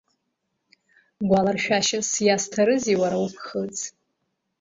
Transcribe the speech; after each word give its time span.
Гәаларшәашьас 1.29 2.09
иасҭарызеи 2.25 2.97
уара 3.01 3.17
уԥхыӡ! 3.25 3.75